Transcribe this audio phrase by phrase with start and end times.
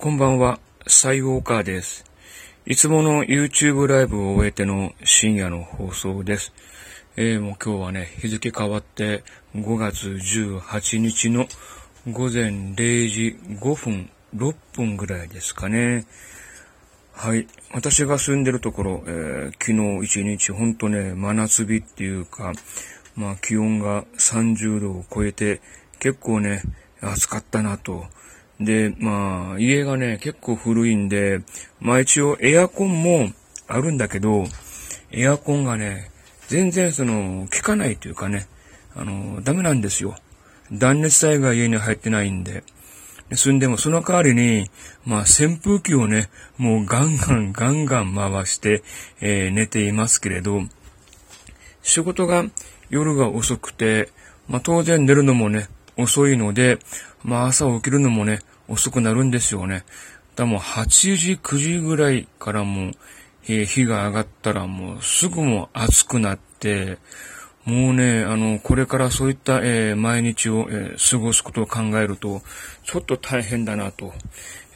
[0.00, 2.04] こんばんは、サイウォーカーです。
[2.66, 6.52] いつもの YouTube ライブを終えての深夜の放送です。
[7.16, 9.24] えー、もう今日はね、日付変わって
[9.56, 11.48] 5月18日の
[12.12, 12.44] 午前
[12.76, 16.06] 0時5分、6分ぐらいですかね。
[17.12, 17.48] はい。
[17.74, 22.52] 私が住んでるところ、えー、昨日一日ほんとね、真夏日っていうか、
[23.16, 25.60] まあ気温が30度を超えて
[25.98, 26.62] 結構ね、
[27.00, 28.06] 暑かったなと。
[28.60, 31.40] で、まあ、家がね、結構古いんで、
[31.80, 33.30] まあ一応エアコンも
[33.68, 34.44] あるんだけど、
[35.12, 36.10] エアコンがね、
[36.48, 38.48] 全然その、効かないというかね、
[38.96, 40.16] あの、ダメなんですよ。
[40.72, 42.64] 断熱材が家に入ってないんで。
[43.34, 44.70] 住んでもその代わりに、
[45.04, 48.82] まあ扇風機をね、もうガンガンガンガン回して、
[49.20, 50.62] えー、寝ていますけれど、
[51.82, 52.44] 仕事が
[52.90, 54.10] 夜が遅くて、
[54.48, 56.78] まあ当然寝るのもね、遅いので、
[57.22, 59.84] まあ朝起きるのもね、遅くなるんですよね。
[60.36, 62.92] だもう8時、9時ぐらいからもう、
[63.48, 66.98] えー、日が上がったらもうすぐも暑くなって、
[67.64, 72.42] もうね、あの、これからそういった、えー、毎日を、えー、過ごすことを考えると、
[72.84, 74.14] ちょっと大変だなと。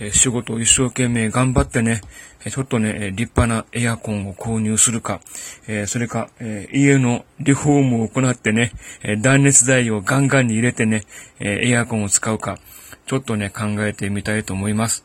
[0.00, 2.00] え仕事を一生懸命頑張ってね、
[2.44, 5.20] えちょっとね、え立派なエアコンを購入するか、
[5.66, 11.02] えそれか、え家のリフォームを行ってね、え断熱材をガンガンに入れてね、
[11.40, 12.58] えエアコンを使うか、
[13.08, 15.02] ちょっとね、考えてみたいと思います。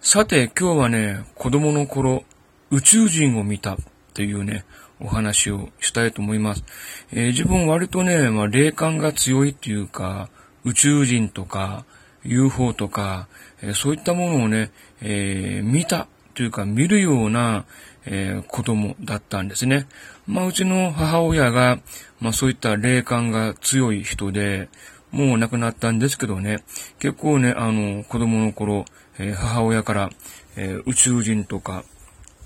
[0.00, 2.24] さて、今日はね、子供の頃、
[2.72, 3.76] 宇宙人を見た
[4.12, 4.64] というね、
[4.98, 6.64] お話をしたいと思います。
[7.12, 10.30] えー、自分割とね、まあ、霊感が強いっていうか、
[10.64, 11.84] 宇宙人とか、
[12.24, 13.28] UFO とか、
[13.62, 17.66] えー、そういったものをね、えー、見たというか見るような、
[18.04, 19.86] えー、子供だったんですね。
[20.26, 21.78] まあ、うちの母親が、
[22.20, 24.68] まあ、そういった霊感が強い人で、
[25.10, 26.62] もう亡くなったんですけどね、
[26.98, 28.84] 結構ね、あの、子供の頃、
[29.18, 30.10] えー、母親から、
[30.56, 31.84] えー、宇宙人とか、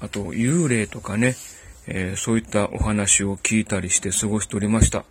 [0.00, 1.34] あと幽霊とかね、
[1.86, 5.04] えー、そういったお話を聞いたりして過ごしておりました。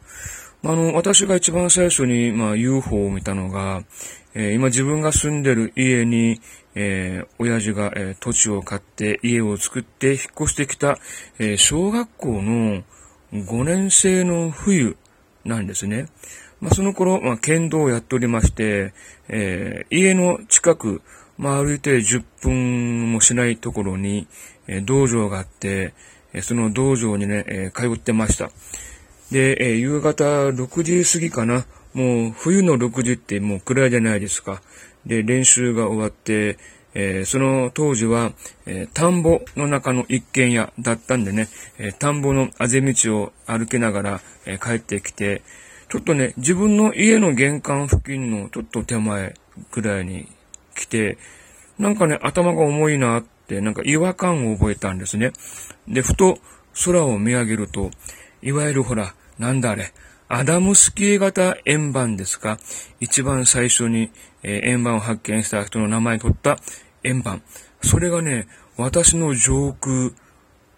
[0.64, 3.84] あの、私が一番最初に、まあ、UFO を見たのが、
[4.34, 6.40] え、今自分が住んでる家に、
[6.76, 11.00] えー、親父が、え、土地を買って家を作って引っ越してきた、
[11.40, 12.84] え小学校の
[13.34, 14.98] 5年生の冬
[15.44, 16.08] なんですね。
[16.62, 18.94] まあ、その頃、まあ、剣道をやっておりまして、
[19.28, 21.02] え家の近く、
[21.38, 24.28] まあ、歩いて10分もしないところに、
[24.68, 25.94] え道場があって、
[26.42, 28.52] その道場にね、え通ってました。
[29.32, 31.66] で、え夕方6時過ぎかな。
[31.94, 34.62] もう冬の6時ってもう暗いじゃないですか。
[35.06, 36.58] で、練習が終わって、
[36.94, 38.34] えー、その当時は、
[38.66, 45.42] えー、田んぼの中の一軒家だったんでね、えー、田んぼのあぜ道を歩きながら、え帰ってきて、
[45.92, 49.34] ちょっとね、自分の家の玄関付近のちょっと手前
[49.72, 50.26] ぐらいに
[50.74, 51.18] 来て、
[51.78, 55.34] なんかね、頭が重いなって、なんか違和感を覚えたんですね。
[55.90, 56.40] で、ふと
[56.86, 57.92] 空を見上げると、
[58.42, 59.92] いわゆるほら、なんだあれ、
[60.30, 62.58] アダムスキー型円盤ですか？
[63.02, 64.12] 一番最初に、
[64.44, 66.58] えー、円盤を発見した人の名前を取った
[67.04, 67.42] 円盤。
[67.82, 68.48] それがね、
[68.78, 70.12] 私の上空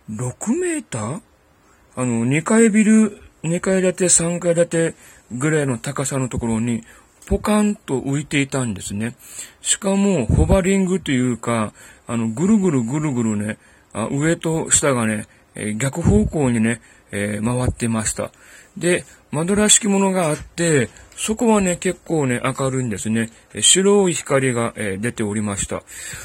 [0.09, 1.21] 6メーター？
[1.97, 4.95] あの、2階ビル、2階建て、3階建て
[5.31, 6.83] ぐらいの高さのところに
[7.25, 9.15] ポカンと浮いていたんですね。
[9.61, 11.73] しかも、ホバリングというか、
[12.07, 13.57] あの、ぐるぐるぐるぐるね、
[13.93, 16.81] あ上と下がね、え、逆方向にね、
[17.11, 18.31] えー、回ってました。
[18.77, 23.29] で、窓らしきものがあって、そこはね、結構ね、明るいんですね。
[23.59, 25.83] 白い光が、えー、出ておりました。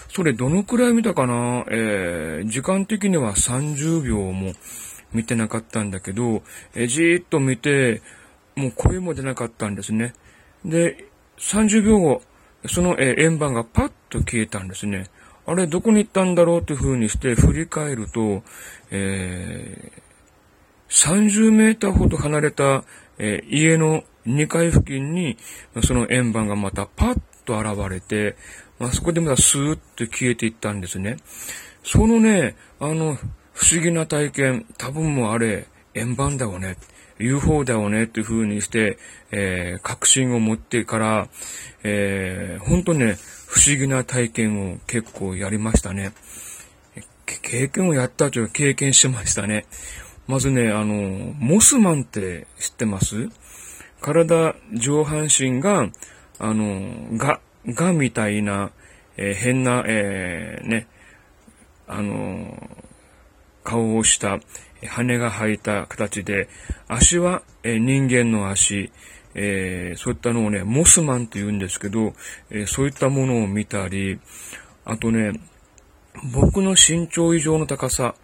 [0.08, 1.64] それどのくらい見たかな？
[1.70, 4.54] えー、時間的には30秒も
[5.12, 6.42] 見てなかったんだけど、
[6.74, 8.02] え、じーっと見て、
[8.56, 10.14] もう声も出なかったんですね。
[10.64, 11.06] で、
[11.38, 12.22] 30秒後、
[12.66, 15.06] その、円盤がパッと消えたんですね。
[15.46, 18.42] あれ、どこに行ったんだろうという風にして振り返ると、
[18.90, 20.08] えー
[20.88, 22.84] 30メーターほど離れた、
[23.18, 25.36] えー、家の2階付近に、
[25.84, 28.36] その円盤がまたパッと現れて、
[28.78, 31.16] まあ、そこでまたスーッと消えていったんですね。
[31.82, 33.18] そのね、あの、
[33.58, 36.76] 不思議な体験、多分もあれ、円盤だよね。
[37.18, 38.98] UFO だよねっていう風にして、
[39.32, 41.28] えー、確信を持ってから、
[41.82, 43.18] えー、ほんとね、
[43.48, 46.12] 不思議な体験を結構やりましたね。
[47.42, 49.66] 経験をやったというか経験しましたね。
[50.28, 53.28] まずね、あの、モスマンって知ってます？
[54.00, 55.88] 体、上半身が、
[56.38, 58.70] あの、が、がみたいな、
[59.16, 60.86] えー、変な、えー、ね、
[61.88, 62.86] あの、
[63.68, 64.40] 顔をした、
[64.86, 66.48] 羽が生えた形で、
[66.88, 68.90] 足は、人間の足、
[69.34, 72.14] えー、そういったのをね、モスマンって言うんですけど、
[72.48, 74.18] えー、そういったものを見たり、
[74.86, 75.38] あとね、
[76.32, 78.14] 僕の身長以上の高さ、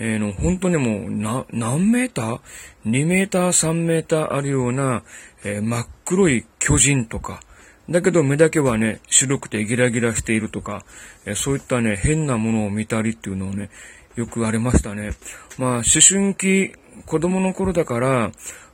[0.00, 2.40] えー、の、本当にもう、な、何メーター
[2.86, 5.04] ?2 メーター、3メーターあるような、
[5.44, 7.42] え、真っ黒い巨人とか、
[7.88, 10.84] だけど目だけはね、白くてギラギラしているとか、
[11.26, 13.70] え、そういったね、変なものを見たりっていうのをね、
[14.16, 15.12] よくありましたね。
[15.58, 16.72] まあ、思春期、
[17.06, 18.32] 子供の頃だから、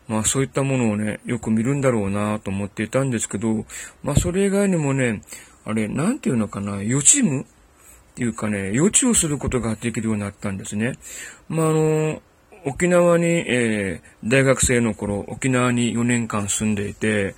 [0.09, 3.65] まあそういったものをね、よく見るんだろうなと思っていたんですけど、
[4.03, 5.23] まあそれ以外にもね、
[5.65, 7.45] あれ、なんていうのかな、予知夢っ
[8.15, 10.97] ていうかね、予知をすることができるようになったんですね。
[11.49, 12.23] まああの、
[12.65, 17.35] 沖縄に、えー、大学生の頃、沖縄に4年間住んでいて、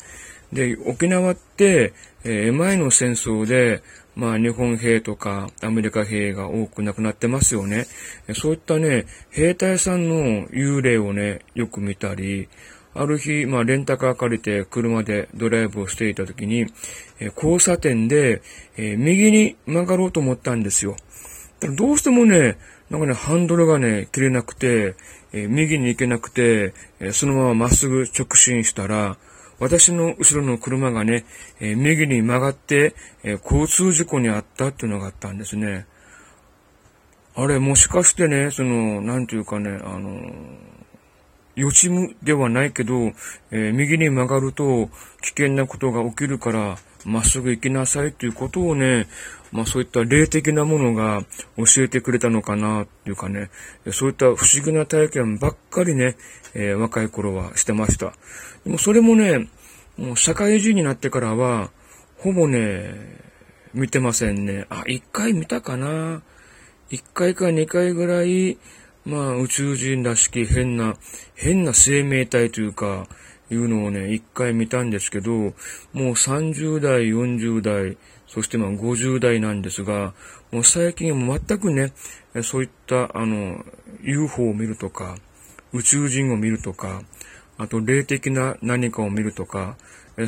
[0.53, 1.93] で、沖縄って、
[2.25, 3.83] えー、前の戦争で、
[4.19, 7.87] まあ日本兵とかアメリカ兵が多く亡くなってますよね。
[8.35, 12.49] そういったね、兵隊さんの幽霊をね、よく見たり、
[12.95, 16.67] ある日、まあレンタカー借りて車でドライブをしていた時に、
[17.21, 18.43] え交差点で、
[18.77, 20.97] えー、右に曲がろうと思ったんですよ。
[21.77, 22.59] どうしてもね、
[22.91, 24.97] なんかね、ハンドルがね、切れなくて、
[25.33, 29.17] えー、右に行けなくて、え、そのまままっすぐ直進したら、
[29.59, 31.25] 私の後ろの車がね、
[31.61, 32.95] えー、右に曲がって、
[33.25, 35.87] えー、交通事故にあったっていうのがあったんですね。
[37.35, 40.33] あれ、もしかしてね、その、なんていうかね、あの
[41.59, 43.13] 予知夢ではないけど、
[43.51, 44.89] えー、右に曲がると
[45.23, 49.09] 危険なことが起きるから、まっすぐ行きなさいということをね、
[49.51, 51.23] まあそういった霊的なものが
[51.57, 53.51] 教えてくれたのかなっていうかね、
[53.91, 56.17] そういった不思議な体験ばっかりね、
[56.55, 58.13] えー、若い頃はしてました。
[58.65, 59.49] でもそれもね、
[59.97, 61.71] もう社会人になってからは、
[62.19, 62.95] ほぼね、
[63.75, 64.67] 見てませんね。
[64.71, 66.23] あ、一回見たかな
[66.91, 68.59] 一回か二回ぐらい、
[69.05, 70.97] まあ宇宙人らしき変な、
[71.35, 73.07] 変な生命体というか、
[73.51, 75.53] いうのをね、一回見たんですけど、も
[75.93, 77.97] う30代、40代、
[78.27, 80.13] そしてまあ50代なんですが、
[80.53, 81.93] もう最近は全くね、
[82.43, 83.65] そういったあの、
[84.03, 85.17] UFO を見るとか、
[85.73, 87.03] 宇宙人を見るとか、
[87.57, 89.77] あと霊的な何かを見るとか、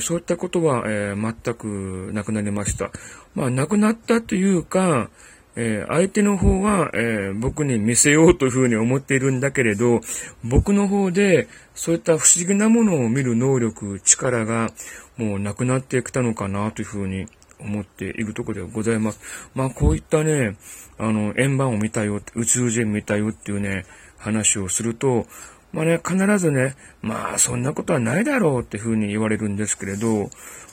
[0.00, 2.90] そういったことは、えー、全くなくなりました。
[3.34, 5.11] まあ、なくなったというか、
[5.56, 10.00] えー、相手の方は、えー、僕に見せようというふうに思っているんだけれど、
[10.44, 14.70] 僕の方でそういった不思議なものを見る能力、力が
[15.17, 17.26] もうなくなってきたのかなというふうに
[17.58, 19.20] 思っているところでございます。
[19.55, 20.56] まあこういったね、
[20.99, 23.85] あの、円盤を見たよ、宇宙人見たよっていうね、
[24.19, 25.26] 話をすると、
[25.73, 30.31] まあね、必ずね、まあそんなことはないだろうっていうふうに言われるんですけれど、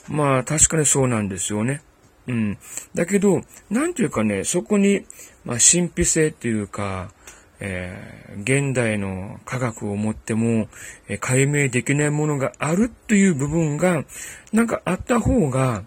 [0.08, 1.82] まあ確かにそうなんですよね。
[2.28, 2.58] うん。
[2.94, 3.40] だけど、
[3.70, 5.04] なんていうかね、そこに、
[5.44, 7.10] まあ、神秘性っていうか、
[7.60, 10.68] えー、現代の科学をもっても、
[11.08, 14.04] えー、解明できないものがあるっていう部分が、
[14.52, 15.82] なんかあった方が、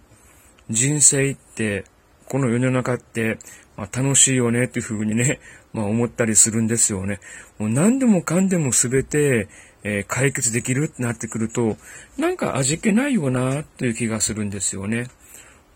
[0.70, 1.86] 人生って、
[2.28, 3.38] この世の中って、
[3.78, 5.40] まあ、楽しいよねっていうふうにね、
[5.74, 7.20] まあ思ったりするんですよね。
[7.58, 9.48] もう何でもかんでも全て、
[9.84, 11.78] えー、解決できるってなってくると、
[12.18, 15.08] なんか味気ないよなっていう気がするんですよね。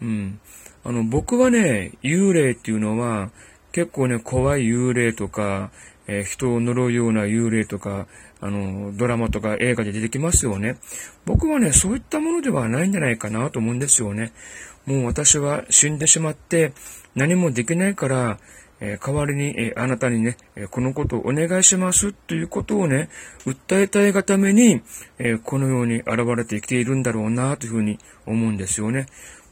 [0.01, 0.39] うん。
[0.83, 3.31] あの、僕はね、幽霊っていうのは、
[3.71, 5.71] 結構ね、怖い幽霊とか、
[6.07, 8.07] えー、人を呪うような幽霊とか、
[8.39, 10.77] あの、ドラマとか映画で出てきますよね。
[11.25, 14.31] 僕はね、そういったものではないんじゃないかなと思うんですよね。
[14.85, 16.73] もう私は死んでしまって
[17.15, 18.37] 何もできないから、
[18.79, 23.09] えー、代わりに、えー、あなたにね、えこのことをお願いしますということをね、
[23.45, 24.81] 訴えたいがために、
[25.17, 29.07] えこのように現れてきているんだろうなというふうに思うんですよね。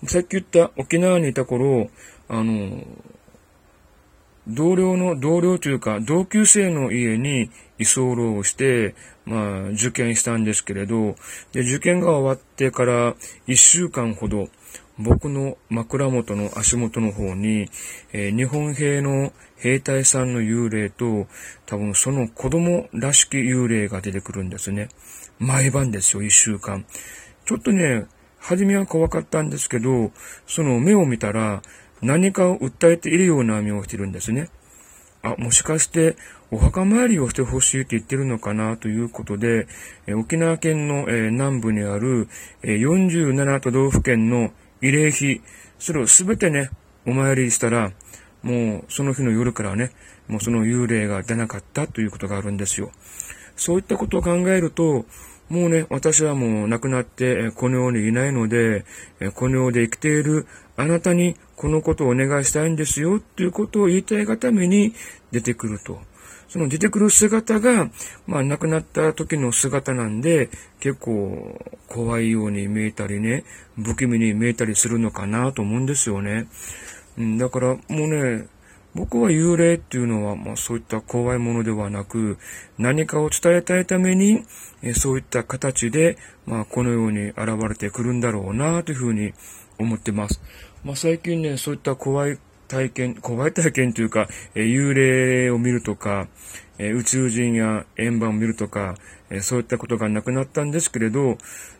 [0.07, 1.89] さっき言った沖縄にいた頃、
[2.27, 2.83] あの、
[4.47, 8.95] 同僚の、同僚というか、同級生の家に居候をして、
[9.25, 11.15] まあ、受験したんですけれど、
[11.53, 13.15] で、受験が終わってから
[13.47, 14.49] 1週間ほど、
[14.99, 17.69] 僕の枕元の足元の方に、
[18.11, 21.27] えー、日本兵の兵隊さんの幽霊と、
[21.65, 24.89] 多分その子供らしき幽霊が出てくるんですね。
[25.39, 26.85] 毎晩ですよ、1週間。
[27.45, 28.05] ちょっとね、
[28.43, 30.11] 初めは怖かったんですけど、
[30.45, 31.61] その目を見たら
[32.01, 34.49] 何かを訴えているような目をしてるんですね。
[35.21, 36.17] あ、もしかして
[36.51, 39.67] お墓参りをしてほしいって言ってるのかなということで、
[40.07, 42.27] え沖縄県の、え南部にある、
[42.61, 45.41] え47都道府県の慰霊碑、
[45.79, 46.69] それをすべてね、
[47.07, 47.93] お参りしたら、
[48.41, 49.91] もうその日の夜からね、
[50.27, 52.91] もうその幽霊が出なかったということがあるんですよ。
[53.55, 55.05] そういったことを考えると、
[55.53, 58.85] もうね、私はもう亡くなって、この世にいないので、
[59.35, 64.95] この世で生きているあなたにこのことをお願いしたいんですよ、ということを言いたいがために
[65.31, 66.01] 出てくると。
[66.49, 67.91] その出てくる姿が、
[68.25, 73.43] まあ亡くなった時の姿なんで、結構怖いように見えたりね、
[73.77, 76.47] 不気味に見えたりするのかなと思うんですよね。
[77.37, 78.47] だからもうね、
[78.95, 82.37] 僕は幽霊っていうのは、まあそういった怖いものではなく、
[82.77, 84.43] 何かを伝えたいために、
[84.83, 89.33] えそういった形で、まあこのように現れてくるんだろうなというふうに
[89.79, 90.41] 思ってます。
[90.83, 96.27] まあ最近ね、そういった怖い体験、怖い体験というか、え幽霊を見るとか、
[96.77, 98.95] え宇宙人や円盤を見るとか、
[99.31, 101.37] えそういったことがなくなったんですけれど、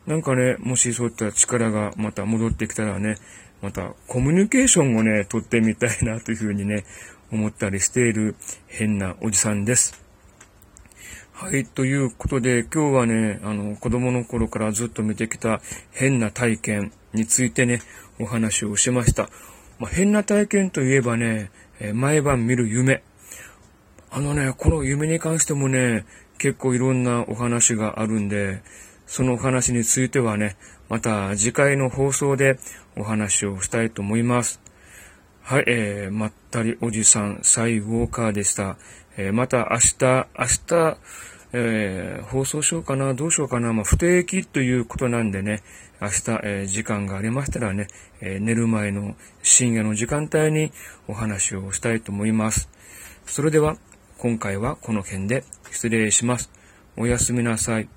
[0.07, 3.17] なんかね、もしそういった力がまた戻ってきたらね、
[3.63, 6.83] またコミュニケーションをね、取ってみたいなというふうにね、
[7.31, 8.35] 思ったりしている
[8.67, 10.03] 変なおじさんです。
[11.31, 17.79] はい、ということで今日はね、あの子供の頃からずっと見てきた変な体験についてね、
[18.19, 19.29] お話をしました。
[19.79, 23.01] まあ、変な体験といえばね、え毎晩見る夢。
[24.11, 26.05] あのね、この夢に関してもね、
[26.37, 28.61] 結構いろんなお話があるんで、
[29.07, 30.57] そのお話についてはね、
[30.93, 32.59] また次回の放送で
[32.95, 34.61] お話をしたいと思います。
[35.41, 38.77] はい、えー、まったりおじさん、サイウォーカーでした。
[39.17, 40.97] えー、また明日、明日、
[41.53, 45.63] えー、放送しようかな、どうしようかな、まあ、不定期ということなんでね、
[45.99, 47.87] 明日、えー、時間がありましたらね、
[48.21, 50.71] え寝る前の深夜の時間帯に
[51.07, 52.69] お話をしたいと思います。
[53.25, 53.77] それでは、
[54.19, 56.51] 今回はこの辺で失礼します。
[56.97, 57.89] おやすみなさい。